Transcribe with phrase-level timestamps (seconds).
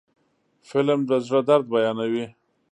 [0.69, 2.25] فلم د زړه درد بیانوي